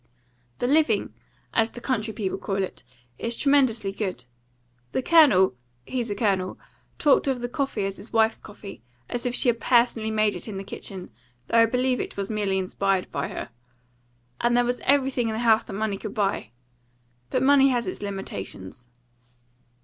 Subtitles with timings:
[0.57, 1.13] "The living,
[1.53, 2.83] as the country people call it,
[3.19, 4.25] is tremendously good.
[4.93, 5.53] The Colonel
[5.85, 6.57] he's a colonel
[6.97, 10.47] talked of the coffee as his wife's coffee, as if she had personally made it
[10.47, 11.11] in the kitchen,
[11.49, 13.51] though I believe it was merely inspired by her.
[14.39, 16.49] And there was everything in the house that money could buy.
[17.29, 18.87] But money has its limitations."